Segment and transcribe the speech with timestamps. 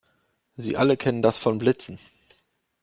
[0.55, 1.99] Sie alle kennen das von Blitzen.